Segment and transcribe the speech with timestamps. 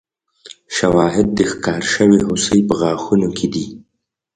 [0.75, 3.65] شواهد د ښکار شوې هوسۍ په غاښونو کې دي.